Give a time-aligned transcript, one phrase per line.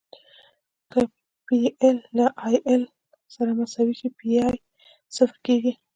[0.91, 1.01] که
[1.45, 2.83] پی ایل له ایل ایل
[3.35, 4.55] سره مساوي شي پی ای
[5.15, 5.71] صفر کیږي